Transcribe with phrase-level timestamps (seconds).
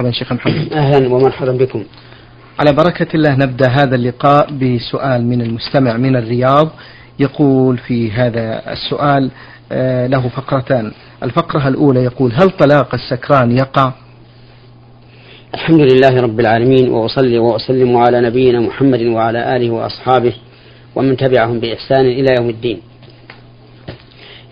[0.00, 0.72] مرحبا شيخ محمد.
[0.72, 1.84] أهلا ومرحبا بكم.
[2.58, 6.68] على بركة الله نبدأ هذا اللقاء بسؤال من المستمع من الرياض.
[7.18, 9.30] يقول في هذا السؤال
[9.72, 10.92] آه، له فقرتان.
[11.22, 13.92] الفقرة الأولى يقول هل طلاق السكران يقع؟
[15.54, 20.32] الحمد لله رب العالمين وأصلي وأسلم على نبينا محمد وعلى آله وأصحابه
[20.94, 22.80] ومن تبعهم بإحسان إلى يوم الدين.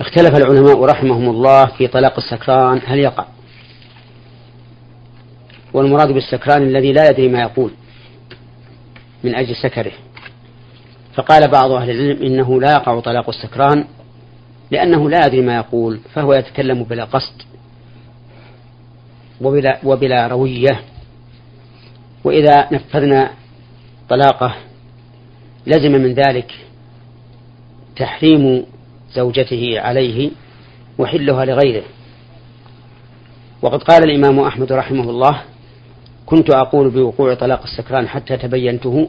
[0.00, 3.33] اختلف العلماء رحمهم الله في طلاق السكران هل يقع؟
[5.74, 7.70] والمراد بالسكران الذي لا يدري ما يقول
[9.24, 9.92] من أجل سكره.
[11.14, 13.84] فقال بعض أهل العلم إنه لا يقع طلاق السكران
[14.70, 17.42] لأنه لا يدري ما يقول فهو يتكلم بلا قصد
[19.40, 20.80] وبلا, وبلا روية.
[22.24, 23.30] وإذا نفذنا
[24.08, 24.54] طلاقه
[25.66, 26.54] لزم من ذلك
[27.96, 28.66] تحريم
[29.12, 30.30] زوجته عليه
[30.98, 31.84] وحلها لغيره.
[33.62, 35.42] وقد قال الإمام أحمد رحمه الله
[36.26, 39.08] كنت أقول بوقوع طلاق السكران حتى تبينته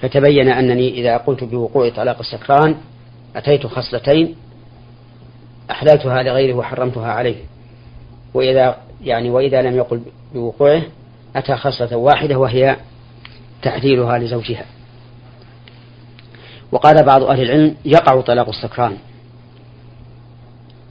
[0.00, 2.76] فتبين أنني إذا قلت بوقوع طلاق السكران
[3.36, 4.34] أتيت خصلتين
[5.70, 7.36] أحللتها لغيره وحرمتها عليه.
[8.34, 10.00] وإذا يعني وإذا لم يقل
[10.34, 10.82] بوقوعه
[11.36, 12.76] أتى خصلة واحدة وهي
[13.62, 14.64] تحليلها لزوجها.
[16.72, 18.96] وقال بعض أهل العلم يقع طلاق السكران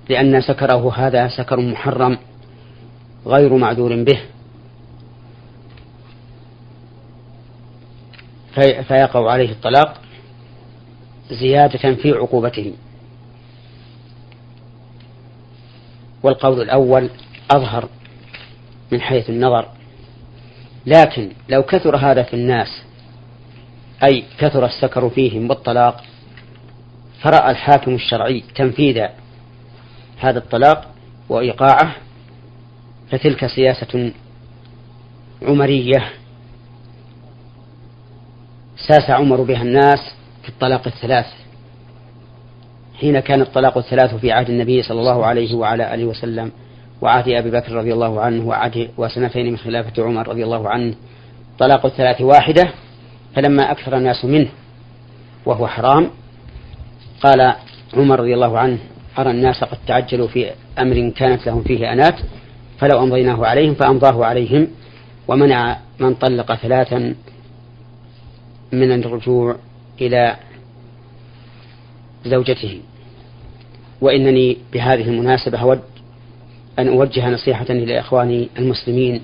[0.09, 2.17] لأن سكره هذا سكر محرم
[3.25, 4.19] غير معذور به.
[8.55, 10.01] فيقع عليه الطلاق
[11.31, 12.73] زيادة في عقوبته.
[16.23, 17.09] والقول الأول
[17.51, 17.89] أظهر
[18.91, 19.67] من حيث النظر.
[20.85, 22.83] لكن لو كثر هذا في الناس
[24.03, 26.03] أي كثر السكر فيهم بالطلاق
[27.21, 29.05] فرأى الحاكم الشرعي تنفيذ
[30.17, 30.91] هذا الطلاق
[31.29, 31.95] وإيقاعه
[33.11, 34.11] فتلك سياسة
[35.41, 36.11] عمرية
[38.87, 39.99] ساس عمر بها الناس
[40.43, 41.25] في الطلاق الثلاث.
[42.99, 46.51] حين كان الطلاق الثلاث في عهد النبي صلى الله عليه وعلى آله وسلم
[47.01, 50.95] وعهد أبي بكر رضي الله عنه وعهد وسنتين من خلافة عمر رضي الله عنه
[51.59, 52.63] طلاق الثلاث واحدة
[53.35, 54.47] فلما أكثر الناس منه
[55.45, 56.09] وهو حرام
[57.23, 57.53] قال
[57.93, 58.77] عمر رضي الله عنه
[59.19, 62.15] أرى الناس قد تعجلوا في أمر كانت لهم فيه أنات
[62.79, 64.67] فلو أمضيناه عليهم فأمضاه عليهم
[65.27, 67.15] ومنع من طلق ثلاثا
[68.71, 69.55] من الرجوع
[70.01, 70.35] إلى
[72.25, 72.81] زوجته.
[74.01, 75.81] وإنني بهذه المناسبة أود
[76.79, 79.21] أن أوجه نصيحة إلى إخواني المسلمين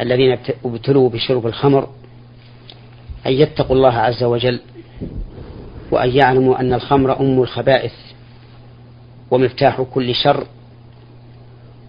[0.00, 1.88] الذين ابتلوا بشرب الخمر
[3.26, 4.60] أن يتقوا الله عز وجل
[5.90, 7.92] وأن يعلموا أن الخمر أم الخبائث
[9.30, 10.46] ومفتاح كل شر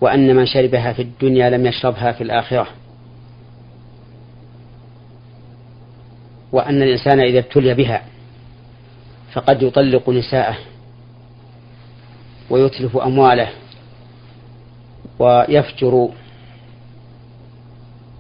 [0.02, 2.68] وأن من شربها في الدنيا لم يشربها في الآخرة.
[6.54, 8.04] وأن الإنسان إذا ابتلي بها
[9.34, 10.58] فقد يطلق نساءه
[12.50, 13.50] ويتلف أمواله
[15.20, 16.10] ويفجر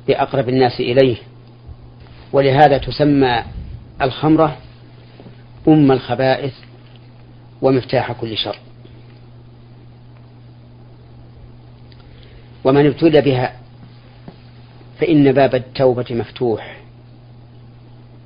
[0.07, 1.17] بأقرب الناس إليه.
[2.33, 3.44] ولهذا تسمى
[4.01, 4.57] الخمرة
[5.67, 6.53] أم الخبائث
[7.61, 8.57] ومفتاح كل شر.
[12.63, 13.53] ومن ابتلي بها
[15.00, 16.82] فإن باب التوبة مفتوح.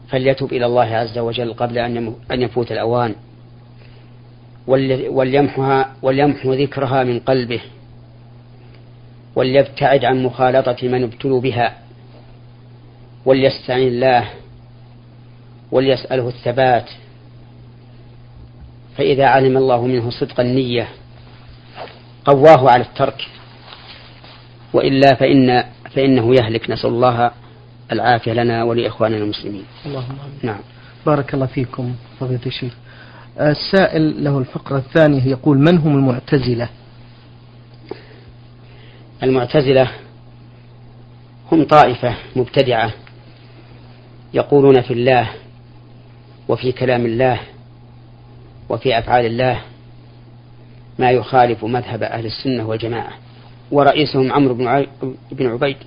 [0.09, 1.77] فليتب إلى الله عز وجل قبل
[2.31, 3.15] أن يفوت الأوان.
[5.09, 7.61] وليمحها وليمحو ذكرها من قلبه.
[9.35, 11.77] وليبتعد عن مخالطة من ابتلوا بها.
[13.25, 14.29] وليستعن الله.
[15.71, 16.89] وليسأله الثبات.
[18.97, 20.87] فإذا علم الله منه صدق النية
[22.25, 23.27] قواه على الترك.
[24.73, 26.69] وإلا فإن فإنه يهلك.
[26.69, 27.31] نسأل الله
[27.91, 29.63] العافية لنا ولإخواننا المسلمين.
[29.85, 30.59] اللهم نعم.
[31.05, 32.73] بارك الله فيكم فضيلة الشيخ.
[33.39, 36.69] السائل له الفقرة الثانية يقول من هم المعتزلة؟
[39.23, 39.91] المعتزلة
[41.51, 42.91] هم طائفة مبتدعة
[44.33, 45.29] يقولون في الله
[46.47, 47.39] وفي كلام الله
[48.69, 49.61] وفي أفعال الله
[50.99, 53.11] ما يخالف مذهب أهل السنة والجماعة.
[53.71, 54.53] ورئيسهم عمرو
[55.31, 55.77] بن عبيد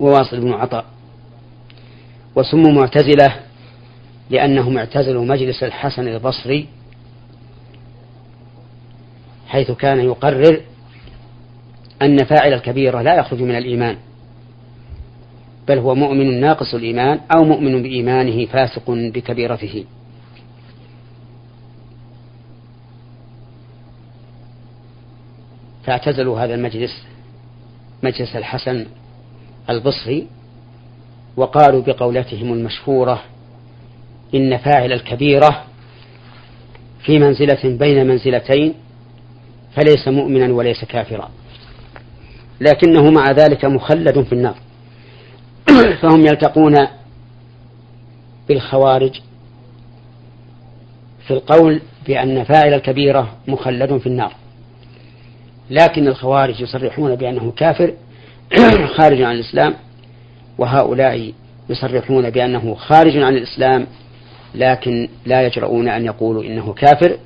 [0.00, 0.84] وواصل بن عطاء.
[2.36, 3.36] وسموا معتزلة
[4.30, 6.68] لأنهم اعتزلوا مجلس الحسن البصري
[9.48, 10.60] حيث كان يقرر
[12.02, 13.96] أن فاعل الكبيرة لا يخرج من الإيمان
[15.68, 19.84] بل هو مؤمن ناقص الإيمان أو مؤمن بإيمانه فاسق بكبيرته.
[25.84, 27.02] فاعتزلوا هذا المجلس
[28.02, 28.86] مجلس الحسن
[29.70, 30.26] البصري
[31.36, 33.22] وقالوا بقولتهم المشهورة
[34.34, 35.64] إن فاعل الكبيرة
[37.04, 38.74] في منزلة بين منزلتين
[39.76, 41.30] فليس مؤمنا وليس كافرا.
[42.60, 44.56] لكنه مع ذلك مخلد في النار.
[46.02, 46.74] فهم يلتقون
[48.48, 49.20] بالخوارج
[51.26, 54.32] في القول بأن فاعل الكبيرة مخلد في النار.
[55.70, 57.94] لكن الخوارج يصرحون بأنه كافر
[58.96, 59.74] خارج عن الإسلام
[60.58, 61.32] وهؤلاء
[61.68, 63.86] يصرحون بأنه خارج عن الإسلام
[64.54, 67.16] لكن لا يجرؤون أن يقولوا إنه كافر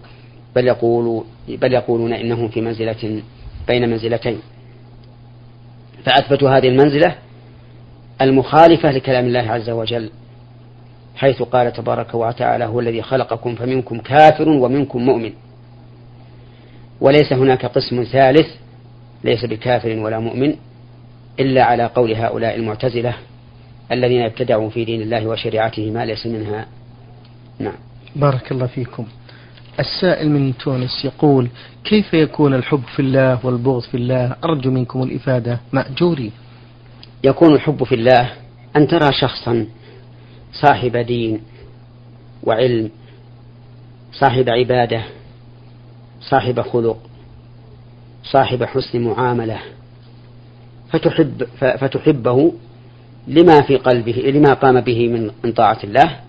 [0.57, 3.23] بل يقولوا بل يقولون إنه في منزلة
[3.69, 4.39] بين منزلتين.
[6.05, 7.15] فأثبتوا هذه المنزلة
[8.21, 10.11] المخالفة لكلام الله عز وجل
[11.17, 15.33] حيث قال تبارك وتعالى هو الذي خلقكم فمنكم كافر ومنكم مؤمن.
[17.01, 18.47] وليس هناك قسم ثالث
[19.25, 20.57] ليس بكافر ولا مؤمن
[21.41, 23.15] إلا على قول هؤلاء المعتزلة
[23.93, 26.67] الذين ابتدعوا في دين الله وشريعته ما ليس منها.
[27.59, 27.75] نعم.
[28.17, 29.07] بارك الله فيكم.
[29.81, 31.49] السائل من تونس يقول
[31.85, 35.61] كيف يكون الحب في الله والبغض في الله؟ أرجو منكم الإفادة.
[35.73, 36.33] مأجوري.
[37.25, 38.31] يكون الحب في الله
[38.77, 39.67] أن ترى شخصا
[40.53, 41.41] صاحب دين
[42.43, 42.91] وعلم
[44.13, 45.03] صاحب عبادة
[46.21, 46.99] صاحب خلق
[48.25, 49.59] صاحب حسن معاملة.
[50.93, 52.53] فتحب فتحبه
[53.29, 56.21] لما في قلبه لما قام به من من طاعة الله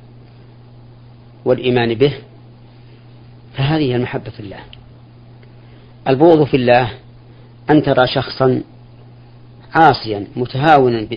[1.45, 2.13] والإيمان به.
[3.53, 4.59] فهذه المحبة في الله.
[6.07, 6.91] البغض في الله
[7.69, 8.63] أن ترى شخصا
[9.73, 11.07] عاصيا متهاونا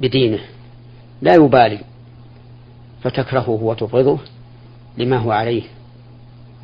[0.00, 0.40] بدينه.
[1.22, 1.78] لا يبالي.
[3.02, 4.18] فتكرهه وتبغضه
[4.98, 5.62] لما هو عليه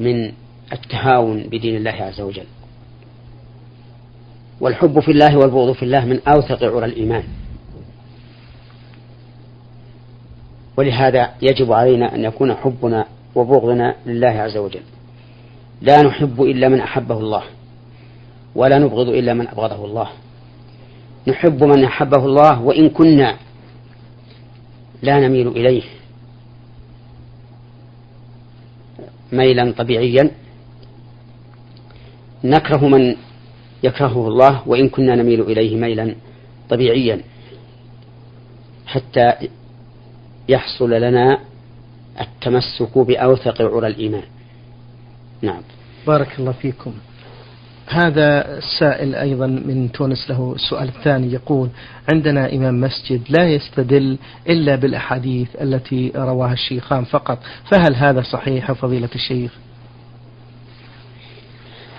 [0.01, 0.33] من
[0.73, 2.47] التهاون بدين الله عز وجل.
[4.61, 7.25] والحب في الله والبغض في الله من أوثق عرى الإيمان.
[10.77, 14.83] ولهذا يجب علينا أن يكون حبنا وبغضنا لله عز وجل.
[15.83, 17.43] لا نحب إلا من أحبه الله
[18.55, 20.09] ولا نبغض إلا من أبغضه الله.
[21.29, 23.37] نحب من أحبه الله وإن كنا
[25.03, 25.83] لا نميل إليه
[29.33, 30.31] ميلا طبيعيا.
[32.45, 33.17] نكره من
[33.87, 36.15] يكرهه الله وإن كنا نميل إليه ميلا
[36.71, 37.21] طبيعيا
[38.87, 39.33] حتى
[40.49, 41.39] يحصل لنا
[42.21, 44.23] التمسك بأوثق عرى الإيمان.
[45.43, 45.61] نعم.
[46.07, 46.93] بارك الله فيكم.
[47.89, 51.69] هذا السائل أيضا من تونس له السؤال الثاني يقول
[52.13, 54.19] عندنا إمام مسجد لا يستدل
[54.49, 57.39] إلا بالأحاديث التي رواها الشيخان فقط
[57.71, 59.53] فهل هذا صحيح فضيلة الشيخ؟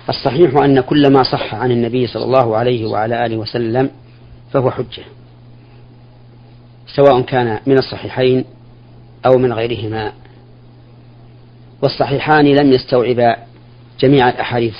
[0.08, 3.90] الصحيح أن كل ما صح عن النبي صلى الله عليه وعلى آله وسلم
[4.52, 5.04] فهو حجة
[6.96, 8.44] سواء كان من الصحيحين
[9.26, 10.12] أو من غيرهما.
[11.82, 13.36] والصحيحان لم يستوعبا
[14.00, 14.74] جميع الأحاديث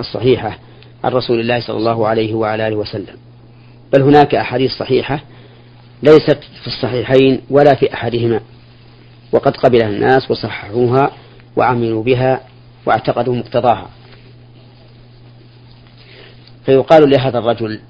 [0.00, 0.58] الصحيحة
[1.04, 3.16] عن رسول الله صلى الله عليه وعلى آله وسلم.
[3.92, 5.20] بل هناك أحاديث صحيحة
[6.02, 8.40] ليست في الصحيحين ولا في أحدهما.
[9.32, 11.10] وقد قبلها الناس وصححوها
[11.56, 12.40] وعملوا بها
[12.86, 13.88] واعتقدوا مقتضاها.
[16.66, 17.80] فيقال لهذا الرجل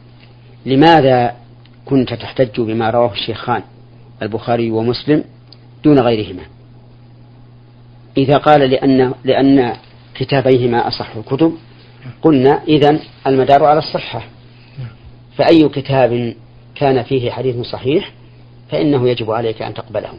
[0.66, 1.36] لماذا
[1.84, 3.62] كنت تحتج بما رواه الشيخان
[4.22, 5.24] البخاري ومسلم
[5.84, 6.42] دون غيرهما؟
[8.16, 9.76] إذا قال لأن لأن
[10.14, 11.52] كتابيهما أصح الكتب
[12.22, 14.22] قلنا إذا المدار على الصحة.
[15.36, 16.34] فأي كتاب
[16.74, 18.12] كان فيه حديث صحيح
[18.70, 20.12] فإنه يجب عليك أن تقبله.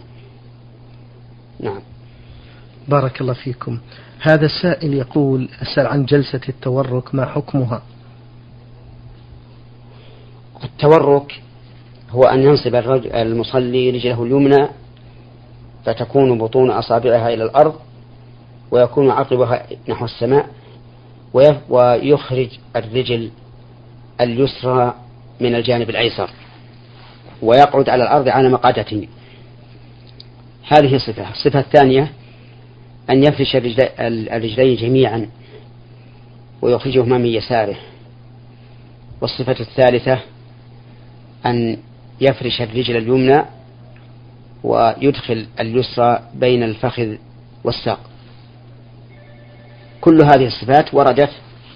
[1.59, 1.81] نعم.
[2.87, 3.79] بارك الله فيكم.
[4.19, 7.81] هذا السائل يقول أسأل عن جلسة التورك ما حكمها؟
[10.63, 11.41] التورك
[12.09, 12.75] هو أن ينصب
[13.15, 14.67] المصلي رجله اليمنى
[15.85, 17.75] فتكون بطون أصابعها إلى الأرض
[18.71, 20.49] ويكون عقبها نحو السماء
[21.69, 23.31] ويخرج الرجل
[24.21, 24.93] اليسرى
[25.39, 26.29] من الجانب الأيسر
[27.41, 29.07] ويقعد على الأرض على مقعدته.
[30.67, 31.31] هذه صفة.
[31.31, 32.11] الصفة الثانية
[33.09, 33.55] أن يفرش
[33.99, 35.29] الرجلين جميعا
[36.61, 37.75] ويخرجهما من يساره.
[39.21, 40.19] والصفة الثالثة
[41.45, 41.77] أن
[42.21, 43.45] يفرش الرجل اليمنى
[44.63, 47.15] ويدخل اليسرى بين الفخذ
[47.63, 47.99] والساق.
[50.01, 51.29] كل هذه الصفات وردت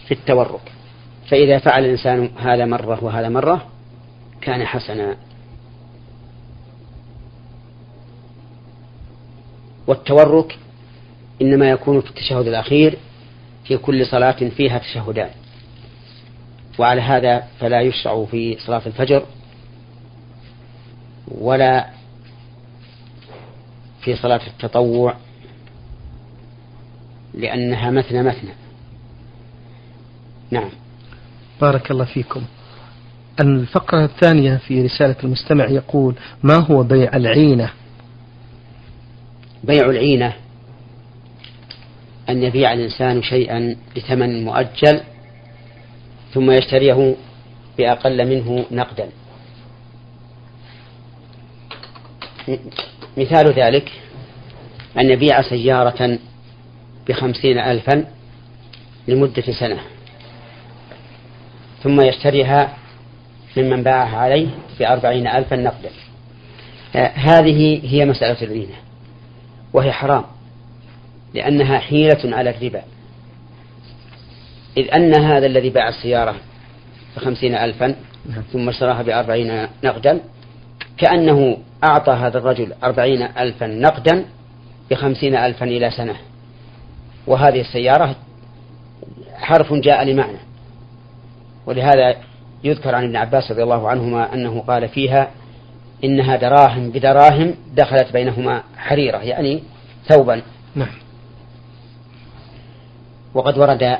[0.07, 0.71] في التورك.
[1.29, 3.65] فإذا فعل الإنسان هذا مرة وهذا مرة
[4.41, 5.17] كان حسنا.
[9.87, 10.57] والتورك
[11.41, 12.97] إنما يكون في التشهد الأخير
[13.65, 15.29] في كل صلاة فيها تشهدان.
[16.79, 19.25] وعلى هذا فلا يشرع في صلاة الفجر
[21.27, 21.89] ولا
[24.01, 25.15] في صلاة التطوع
[27.33, 28.51] لأنها مثنى مثنى.
[30.51, 30.69] نعم.
[31.61, 32.41] بارك الله فيكم.
[33.39, 37.69] الفقرة الثانية في رسالة المستمع يقول ما هو بيع العينة؟
[39.63, 40.33] بيع العينة
[42.29, 45.01] أن يبيع الإنسان شيئا بثمن مؤجل
[46.33, 47.15] ثم يشتريه
[47.77, 49.09] بأقل منه نقدا.
[53.17, 53.91] مثال ذلك
[54.97, 56.19] أن يبيع سيارة
[57.07, 58.05] بخمسين ألفا
[59.07, 59.79] لمدة سنة
[61.83, 62.73] ثم يشتريها
[63.57, 64.47] ممن باعها عليه
[64.79, 65.89] بأربعين ألفا نقدا
[66.95, 68.75] آه، هذه هي مسألة الرينة
[69.73, 70.23] وهي حرام
[71.33, 72.81] لأنها حيلة على الربا
[74.77, 76.35] إذ أن هذا الذي باع السيارة
[77.15, 77.95] بخمسين ألفا.
[78.53, 80.19] ثم اشتراها بأربعين نقدا
[80.97, 84.25] كأنه أعطى هذا الرجل أربعين ألفا نقدا
[84.91, 86.15] بخمسين ألفا إلى سنة.
[87.27, 88.15] وهذه السيارة
[89.35, 90.37] حرف جاء لمعنى.
[91.65, 92.15] ولهذا
[92.63, 95.31] يذكر عن ابن عباس رضي الله عنهما أنه قال فيها
[96.03, 99.63] إنها دراهم بدراهم دخلت بينهما حريرة يعني
[100.07, 100.41] ثوبا.
[100.75, 100.93] نعم.
[103.33, 103.97] وقد ورد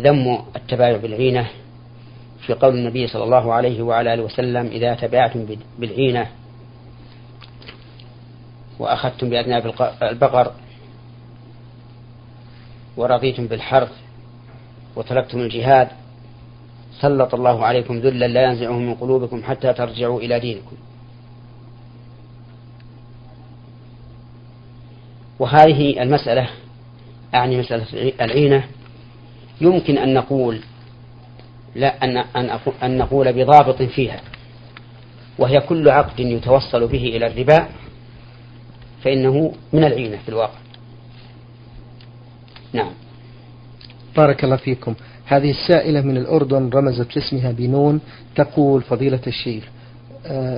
[0.00, 1.46] ذم التبايع بالعينة
[2.48, 5.46] في قول النبي صلى الله عليه وعلى آله وسلم إذا تبعتم
[5.78, 6.26] بالعينة
[8.78, 10.52] وأخذتم بأذناب البقر
[12.96, 13.92] ورضيتم بالحرث
[14.96, 15.88] وتركتم الجهاد
[17.00, 20.76] سلط الله عليكم ذلا لا ينزعه من قلوبكم حتى ترجعوا إلى دينكم.
[25.38, 26.48] وهذه المسألة
[27.34, 28.64] أعني مسألة العينة
[29.60, 30.60] يمكن أن نقول
[31.74, 34.20] لا أن أن أن نقول بضابط فيها
[35.38, 37.68] وهي كل عقد يتوصل به إلى الربا
[39.04, 40.58] فإنه من العينة في الواقع.
[42.72, 42.90] نعم.
[44.16, 44.94] بارك الله فيكم.
[45.26, 48.00] هذه السائلة من الأردن رمزت لاسمها بنون
[48.34, 49.64] تقول فضيلة الشيخ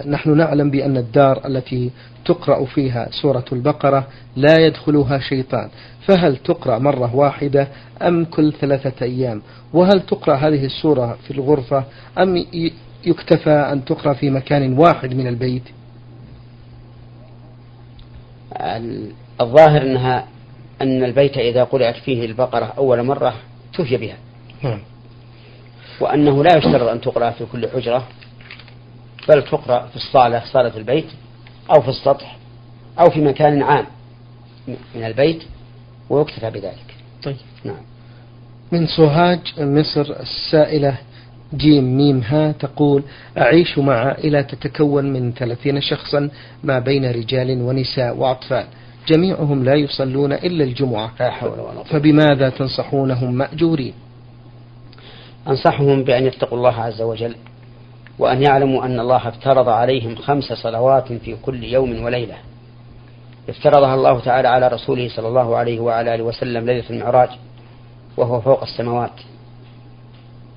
[0.06, 1.90] نحن نعلم بأن الدار التي
[2.24, 5.68] تقرأ فيها سورة البقرة لا يدخلها شيطان.
[6.06, 7.68] فهل تقرأ مرة واحدة
[8.02, 11.84] أم كل ثلاثة أيام؟ وهل تقرأ هذه السورة في الغرفة
[12.18, 12.44] أم
[13.04, 15.62] يكتفى أن تقرأ في مكان واحد من البيت؟
[19.40, 20.26] الظاهر أنها
[20.82, 23.34] أن البيت إذا قرأت فيه البقرة أول مرة
[23.74, 24.16] تفي بها.
[24.62, 24.80] نعم.
[26.00, 28.06] وأنه لا يشترط أن تقرأ في كل حجرة.
[29.28, 31.06] بل تقرأ في الصالة صالة البيت
[31.70, 32.36] أو في السطح
[33.00, 33.86] أو في مكان عام
[34.68, 35.42] من البيت
[36.10, 36.94] ويكتفى بذلك.
[37.22, 37.36] طيب.
[37.64, 37.82] نعم.
[38.72, 40.96] من سوهاج مصر السائلة
[41.54, 43.02] جيم ميم ها تقول
[43.38, 46.30] أعيش مع عائلة تتكون من ثلاثين شخصا
[46.64, 48.64] ما بين رجال ونساء وأطفال.
[49.08, 51.12] جميعهم لا يصلون إلا الجمعة.
[51.20, 53.92] لا حول ولا فبماذا تنصحونهم مأجورين؟
[55.48, 57.34] أنصحهم بأن يتقوا الله عز وجل.
[58.20, 62.34] وأن يعلموا أن الله افترض عليهم خمس صلوات في كل يوم وليلة.
[63.48, 67.28] افترضها الله تعالى على رسوله صلى الله عليه وعلى آله وسلم ليلة المعراج
[68.16, 69.20] وهو فوق السماوات.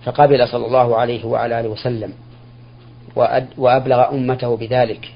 [0.05, 2.13] فقبل صلى الله عليه وعلى آله وسلم
[3.57, 5.11] وأبلغ أمته بذلك.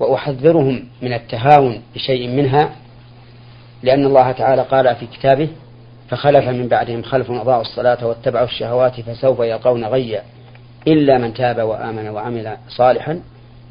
[0.00, 2.70] وأحذرهم من التهاون بشيء منها
[3.82, 5.48] لأن الله تعالى قال في كتابه
[6.10, 10.22] فخلف من بعدهم خلف أضاعوا الصلاة واتبعوا الشهوات فسوف يلقون غيا
[10.88, 13.20] إلا من تاب وآمن وعمل صالحا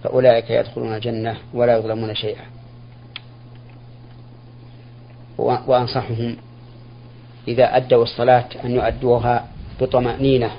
[0.04, 2.44] فأولئك يدخلون الجنة ولا يظلمون شيئا.
[5.38, 6.38] وأنصحهم
[7.48, 9.48] إذا أدوا الصلاة أن يؤدوها
[9.82, 10.52] بطمأنينة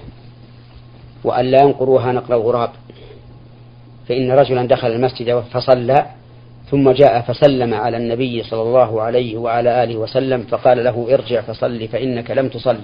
[1.24, 2.70] وأن لا ينقروها نقل الغراب.
[4.08, 6.06] فإن رجلا دخل المسجد فصلى
[6.70, 11.88] ثم جاء فسلم على النبي صلى الله عليه وعلى آله وسلم فقال له ارجع فصل
[11.88, 12.78] فإنك لم تصل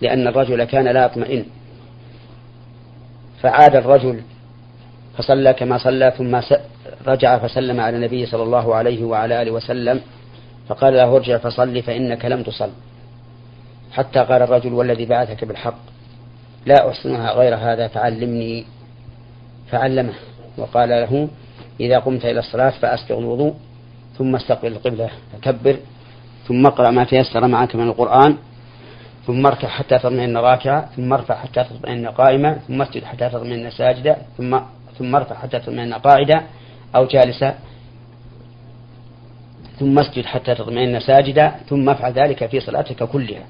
[0.00, 1.44] لأن الرجل كان لا يطمئن.
[3.42, 4.20] فعاد الرجل
[5.18, 6.40] فصلى كما صلى ثم
[7.06, 10.00] رجع فسلم على النبي صلى الله عليه وعلى آله وسلم
[10.68, 12.70] فقال له ارجع فصل فإنك لم تصل.
[13.92, 15.78] حتى قال الرجل والذي بعثك بالحق
[16.66, 18.64] لا أحسنها غير هذا فعلمني
[19.70, 20.14] فعلمه.
[20.58, 21.28] وقال له
[21.80, 23.54] إذا قمت إلى الصلاة فأسبغ الوضوء
[24.18, 25.76] ثم أستقبل القبلة فكبر
[26.46, 28.36] ثم أقرأ ما تيسر معك من القرآن
[29.26, 34.16] ثم أركع حتى تطمئن راكعا ثم أرفع حتى تطمئن قائما ثم أسجد حتى تطمئن ساجدا
[34.38, 34.60] ثم
[34.98, 36.42] ثم أرفع حتى تطمئن قاعدا
[36.96, 37.54] أو جالسا
[39.78, 43.44] ثم أسجد حتى تطمئن ساجدا ثم أفعل ذلك في صلاتك كلها.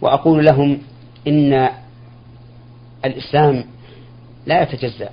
[0.00, 0.78] وأقول لهم
[1.28, 1.68] إن
[3.04, 3.64] الإسلام
[4.46, 5.10] لا يتجزأ.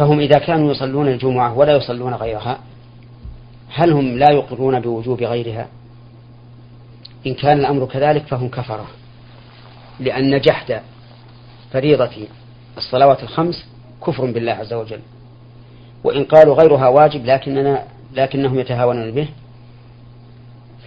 [0.00, 2.58] فهم إذا كانوا يصلون الجمعة ولا يصلون غيرها
[3.68, 5.68] هل هم لا يقرون بوجوب غيرها؟
[7.26, 8.86] إن كان الأمر كذلك فهم كفرة
[10.00, 10.80] لأن جحد
[11.72, 12.10] فريضة
[12.76, 13.66] الصلوات الخمس
[14.06, 15.00] كفر بالله عز وجل
[16.04, 19.28] وإن قالوا غيرها واجب لكننا لكنهم يتهاونون به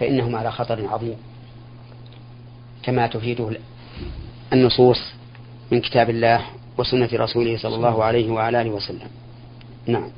[0.00, 1.16] فإنهم على خطر عظيم.
[2.82, 3.50] كما تفيده
[4.52, 4.98] النصوص
[5.70, 6.40] من كتاب الله
[6.78, 9.08] وسنة رسوله صلى الله عليه وعلى آله وسلم.
[9.86, 10.08] نعم.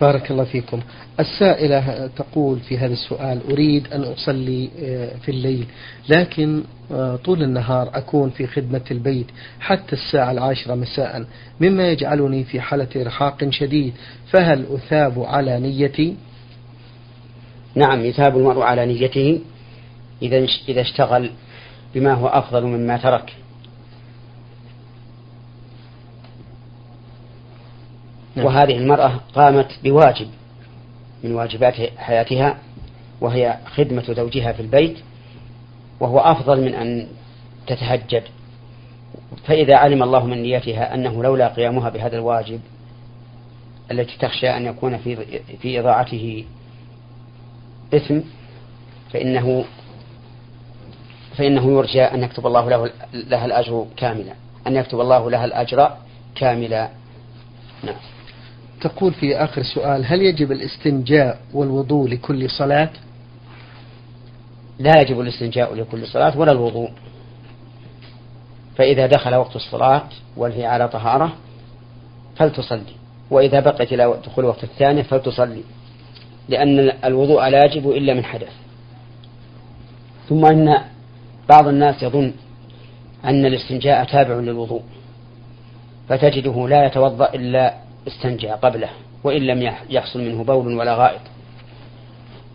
[0.00, 0.80] بارك الله فيكم.
[1.20, 5.66] السائلة تقول في هذا السؤال أريد أن أصلي آه، في الليل
[6.08, 6.62] لكن
[6.92, 9.26] آه، طول النهار أكون في خدمة البيت
[9.60, 11.24] حتى الساعة العاشرة مساء
[11.60, 13.94] مما يجعلني في حالة إرهاق شديد.
[14.30, 16.16] فهل أثاب على نيتي؟
[17.74, 19.40] نعم يثاب المرء على نيته
[20.22, 21.30] إذا إذا اشتغل
[21.94, 23.38] بما هو أفضل مما ترك نعم.
[28.46, 30.28] وهذه المرأة قامت بواجب
[31.24, 32.58] من واجبات حياتها
[33.20, 34.98] وهي خدمة زوجها في البيت
[36.00, 37.08] وهو أفضل من أن
[37.66, 38.22] تتهجد.
[39.44, 42.60] فإذا علم الله من نيتها أنه لولا قيامها بهذا الواجب
[43.90, 45.16] التي تخشى أن يكون في
[45.62, 46.44] في إضاعته
[47.94, 48.18] إثم
[49.12, 49.64] فإنه
[51.36, 54.32] فإنه يرجى أن يكتب الله له لها الأجر كاملا.
[54.66, 55.96] أن يكتب الله لها الأجر
[56.34, 56.88] كاملا.
[57.84, 57.96] نعم.
[58.80, 62.90] تقول في آخر سؤال هل يجب الاستنجاء والوضوء لكل صلاة؟
[64.78, 66.90] لا يجب الاستنجاء لكل صلاة ولا الوضوء.
[68.76, 70.04] فإذا دخل وقت الصلاة
[70.36, 71.32] وهي على طهارة
[72.36, 72.94] فلتصلي
[73.30, 75.62] وإذا بقيت إلى دخول وقت الثانية فلتصلي
[76.48, 78.52] لأن الوضوء لا يجب إلا من حدث.
[80.28, 80.78] ثم أن
[81.48, 82.32] بعض الناس يظن
[83.24, 84.82] أن الاستنجاء تابع للوضوء
[86.08, 87.74] فتجده لا يتوضأ إلا
[88.06, 88.88] استنجى قبله
[89.24, 91.20] وإن لم يحصل منه بول ولا غائط.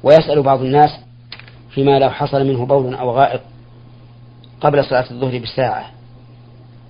[0.03, 0.89] ويسأل بعض الناس
[1.69, 3.41] فيما لو حصل منه بول أو غائط
[4.61, 5.85] قبل صلاة الظهر بساعة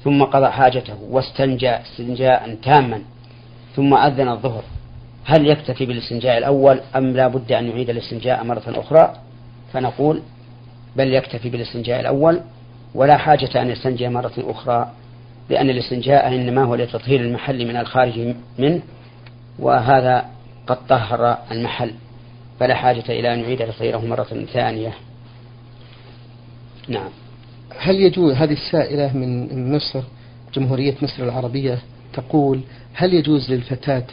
[0.03, 3.01] ثم قضى حاجته واستنجى استنجاء تاما
[3.75, 4.63] ثم أذن الظهر.
[5.25, 9.13] هل يكتفي بالاستنجاء الأول أم لا بد أن يعيد الاستنجاء مرة أخرى؟
[9.73, 10.21] فنقول
[10.95, 12.41] بل يكتفي بالاستنجاء الأول
[12.95, 14.91] ولا حاجة أن يستنجي مرة أخرى
[15.49, 18.81] لأن الاستنجاء إنما هو لتطهير المحل من الخارج منه
[19.59, 20.25] وهذا
[20.67, 21.91] قد طهر المحل
[22.59, 24.93] فلا حاجة إلى أن يعيد تطهيره مرة ثانية.
[26.87, 27.09] نعم.
[27.77, 30.01] هل يجوز هذه السائلة من مصر
[30.53, 31.79] جمهورية مصر العربية
[32.13, 32.61] تقول
[32.93, 34.03] هل يجوز للفتاة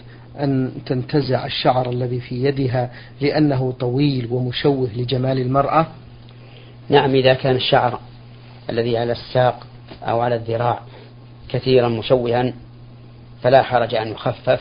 [0.40, 2.90] أن تنتزع الشعر الذي في يدها
[3.20, 5.86] لأنه طويل ومشوه لجمال المرأة؟
[6.88, 8.00] نعم إذا كان الشعر
[8.70, 9.66] الذي على الساق
[10.02, 10.80] أو على الذراع
[11.52, 12.52] كثيرا مشوها
[13.42, 14.60] فلا حرج أن يخفف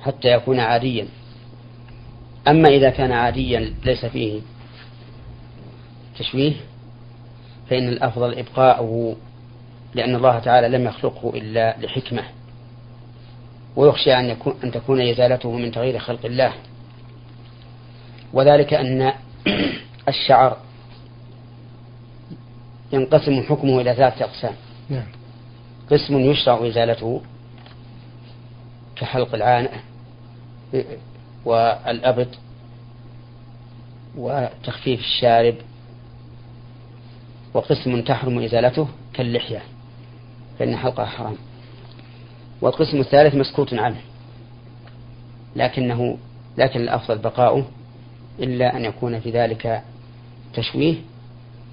[0.00, 1.08] حتى يكون عاديا.
[2.48, 4.40] أما إذا كان عاديا ليس فيه
[6.18, 6.52] تشويه
[7.70, 9.16] فإن الأفضل إبقاؤه
[9.94, 12.22] لأن الله تعالى لم يخلقه إلا لحكمة.
[13.76, 16.52] ويخشى أن, يكون أن تكون إزالته من تغيير خلق الله.
[18.32, 19.12] وذلك أن
[20.08, 20.56] الشعر
[22.92, 24.54] ينقسم حكمه إلى ثلاثة أقسام.
[24.90, 25.06] نعم.
[25.90, 27.22] قسم يشرع إزالته
[28.96, 29.82] كحلق العانة
[31.44, 32.28] والأبط
[34.16, 35.54] وتخفيف الشارب
[37.54, 39.62] وقسم تحرم إزالته كاللحية
[40.58, 41.36] فإن حلقها حرام
[42.60, 44.00] والقسم الثالث مسكوت عنه
[45.56, 46.18] لكنه
[46.58, 47.66] لكن الأفضل بقاؤه
[48.38, 49.82] إلا أن يكون في ذلك
[50.54, 50.94] تشويه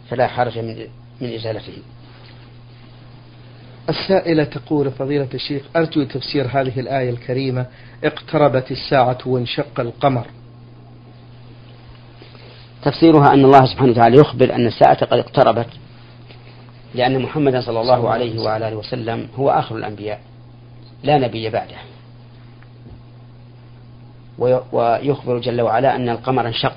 [0.10, 0.88] فلا حرج من
[1.22, 1.74] من إزالته
[3.90, 7.66] السائلة تقول فضيلة الشيخ أرجو تفسير هذه الآية الكريمة
[8.04, 10.28] اقتربت الساعة وانشق القمر.
[12.84, 15.70] تفسيرها أن الله سبحانه وتعالى يخبر أن الساعة قد اقتربت
[16.96, 20.22] لأن محمدا صلى الله عليه وعلى آله وسلم هو آخر الأنبياء
[21.04, 21.78] لا نبي بعده.
[24.72, 26.76] ويخبر جل وعلا أن القمر انشق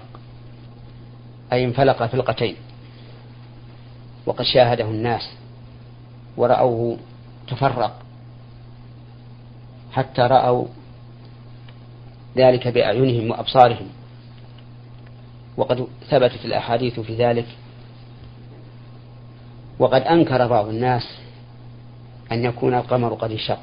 [1.52, 2.56] أي انفلق فلقتين
[4.26, 5.30] وقد شاهده الناس.
[6.38, 6.98] ورأوه
[7.48, 8.02] تفرق
[9.92, 10.66] حتى رأوا
[12.36, 13.86] ذلك بأعينهم وأبصارهم.
[15.56, 17.46] وقد ثبتت الأحاديث في ذلك.
[19.78, 21.18] وقد أنكر بعض الناس
[22.32, 23.58] أن يكون القمر قد انشق.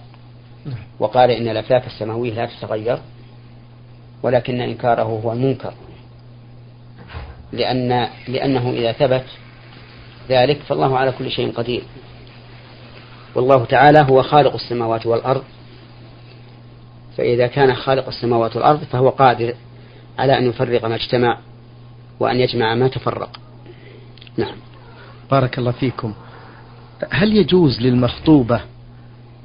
[1.00, 3.00] وقال إن الأفلاك السماوية لا تتغير
[4.24, 5.74] ولكن إنكاره هو المنكر.
[7.52, 9.26] لأن لأنه إذا ثبت
[10.30, 11.84] ذلك فالله على كل شيء قدير.
[13.36, 15.44] والله تعالى هو خالق السماوات والأرض.
[17.18, 19.54] فإذا كان خالق السماوات والأرض فهو قادر
[20.20, 21.38] على أن يفرق ما اجتمع
[22.20, 23.40] وأن يجمع ما تفرق.
[24.38, 24.56] نعم.
[25.32, 26.14] بارك الله فيكم.
[27.10, 28.62] هل يجوز للمخطوبة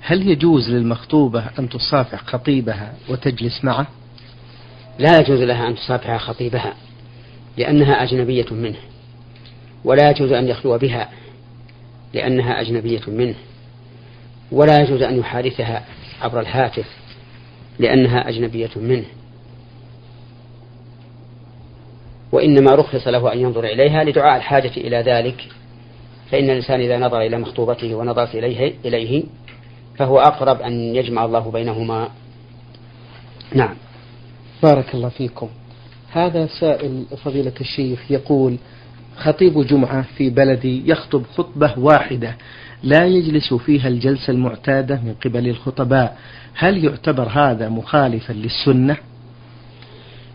[0.01, 3.87] هل يجوز للمخطوبة أن تصافح خطيبها وتجلس معه؟
[4.99, 6.75] لا يجوز لها أن تصافح خطيبها
[7.57, 8.79] لأنها أجنبية منه
[9.85, 11.09] ولا يجوز أن يخلو بها
[12.15, 13.35] لأنها أجنبية منه.
[14.53, 15.85] ولا يجوز أن يحادثها
[16.21, 16.87] عبر الهاتف
[17.79, 19.05] لأنها أجنبية منه.
[22.33, 25.49] وإنما رخص له أن ينظر إليها لدعاء الحاجة إلى ذلك.
[26.31, 29.25] فإن الإنسان إذا نظر إلى مخطوبته ونظرت إليه, إليه
[29.99, 32.09] فهو أقرب أن يجمع الله بينهما.
[33.55, 33.75] نعم.
[34.63, 35.49] بارك الله فيكم.
[36.13, 38.57] هذا سائل فضيلة الشيخ يقول
[39.17, 42.37] خطيب جمعة في بلدي يخطب خطبة واحدة
[42.83, 46.17] لا يجلس فيها الجلسة المعتادة من قبل الخطباء.
[46.55, 48.97] هل يعتبر هذا مخالفا للسنة؟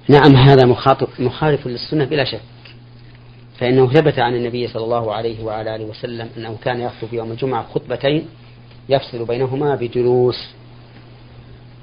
[0.10, 2.42] نعم هذا مخاطب مخالف للسنة بلا شك.
[3.60, 7.66] فإنه ثبت عن النبي صلى الله عليه وعلى آله وسلم أنه كان يخطب يوم الجمعة
[7.74, 8.26] خطبتين
[8.90, 10.50] يفصل بينهما بجلوس.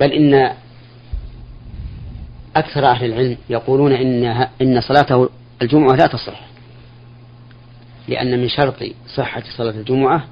[0.01, 0.53] بل إن
[2.57, 4.25] أكثر أهل العلم يقولون إن
[4.63, 5.29] إن صلاته
[5.63, 6.52] الجمعة لا تصح.
[8.09, 8.77] لأن من شرط
[9.15, 10.27] صحة صلاة الجمعة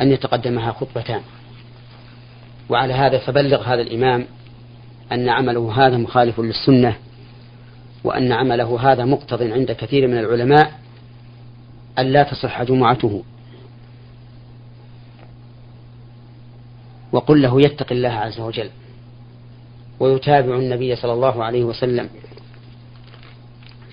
[0.00, 1.20] أن يتقدمها خطبتان.
[2.68, 4.26] وعلى هذا فبلغ هذا الإمام
[5.12, 6.96] أن عمله هذا مخالف للسنة
[8.04, 10.72] وأن عمله هذا مقتض عند كثير من العلماء
[11.98, 13.24] أن لا تصح جمعته.
[17.12, 18.70] وقل له يتق الله عز وجل
[20.00, 22.08] ويتابع النبي صلى الله عليه وسلم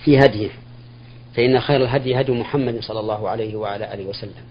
[0.04, 0.50] في هديه.
[1.38, 4.44] فإن خير الهدي هدي محمد صلى الله عليه وعلى آله وسلم.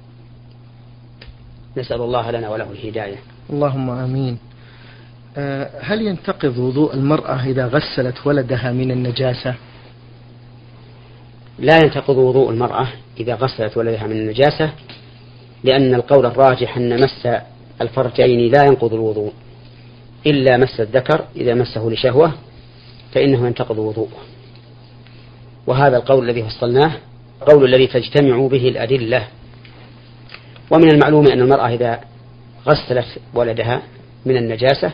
[1.76, 3.16] نسأل الله لنا وله الهداية.
[3.50, 4.38] اللهم آمين.
[5.36, 9.54] أه، هل ينتقض وضوء المرأة إذا غسلت ولدها من النجاسة؟
[11.58, 12.88] لا ينتقض وضوء المرأة
[13.20, 14.70] إذا غسلت ولدها من النجاسة
[15.64, 17.28] لأن القول الراجح أن مس
[17.80, 19.32] الفرجين لا ينقض الوضوء.
[20.26, 22.32] إلا مس الذكر إذا مسه لشهوة
[23.12, 24.35] فإنه ينتقض وضوءه.
[25.66, 26.92] وهذا القول الذي فصلناه
[27.46, 29.28] قول الذي تجتمع به الأدلة.
[30.70, 32.00] ومن المعلوم أن المرأة إذا
[32.68, 33.82] غسلت ولدها
[34.26, 34.92] من النجاسة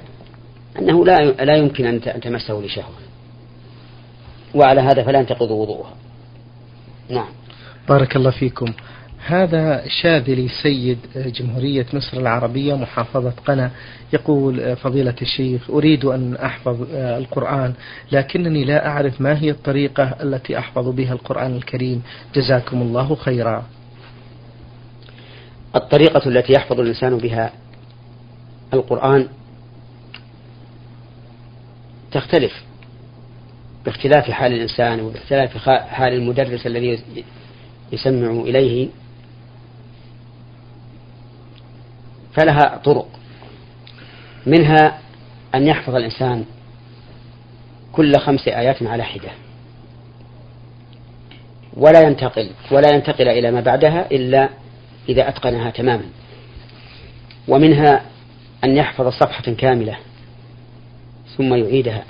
[0.79, 2.95] أنه لا لا يمكن أن تمسه لشهوة.
[4.55, 5.95] وعلى هذا فلا ينتقض وضوءها.
[7.09, 7.29] نعم.
[7.89, 8.67] بارك الله فيكم.
[9.27, 13.71] هذا شاذلي سيد جمهورية مصر العربية محافظة قنا.
[14.13, 17.75] يقول فضيلة الشيخ أريد أن أحفظ القرآن
[18.13, 22.03] لكنني لا أعرف ما هي الطريقة التي أحفظ بها القرآن الكريم.
[22.35, 23.67] جزاكم الله خيرا.
[25.77, 27.53] الطريقة التي يحفظ الإنسان بها
[28.75, 29.29] القرآن
[32.13, 32.53] تختلف
[33.85, 36.99] باختلاف حال الإنسان وباختلاف حال المدرس الذي
[37.93, 38.89] يسمع إليه
[42.35, 43.09] فلها طرق.
[44.47, 44.99] منها
[45.55, 46.45] أن يحفظ الإنسان
[47.93, 49.31] كل خمس آيات على حدة.
[51.77, 54.49] ولا ينتقل ولا ينتقل إلى ما بعدها إلا
[55.09, 56.05] إذا أتقنها تماما.
[57.49, 58.03] ومنها
[58.65, 59.97] أن يحفظ صفحة كاملة
[61.37, 62.05] ثم يعيدها.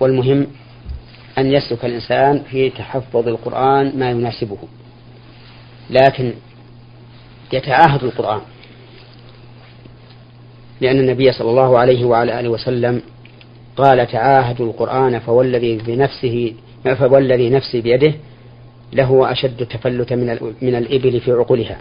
[0.00, 0.46] والمهم
[1.38, 4.58] أن يسلك الإنسان في تحفظ القرآن ما يناسبه
[5.90, 6.32] لكن
[7.52, 8.40] يتعاهد القرآن.
[10.80, 13.02] لأن النبي صلى الله عليه وعلى آله وسلم
[13.76, 18.14] قال تعاهدوا القرآن فوالذي بنفسه فوالذي نفسي بيده
[18.92, 21.78] له أشد تفلتا من من الإبل في عقولها.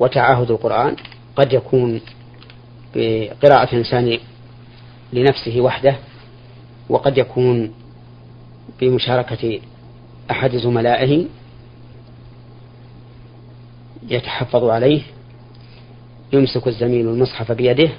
[0.00, 0.96] وتعاهد القرآن
[1.36, 2.00] قد يكون
[2.94, 4.18] بقراءة الإنسان
[5.12, 5.96] لنفسه وحده
[6.88, 7.72] وقد يكون
[8.80, 9.60] بمشاركة
[10.30, 11.26] أحد زملائه
[14.08, 15.02] يتحفظ عليه
[16.32, 17.90] يمسك الزميل المصحف بيده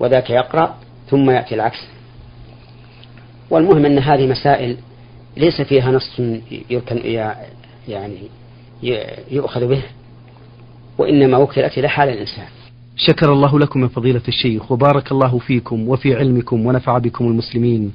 [0.00, 0.78] وذاك يقرأ
[1.10, 1.78] ثم يأتي العكس.
[3.50, 4.76] والمهم أن هذه مسائل
[5.36, 6.20] ليس فيها نص
[7.88, 8.18] يعني
[9.30, 9.82] يؤخذ به
[10.98, 12.46] وإنما وكلت إلى حال الإنسان.
[12.96, 17.92] شكر الله لكم من فضيلة الشيخ وبارك الله فيكم وفي علمكم ونفع بكم المسلمين.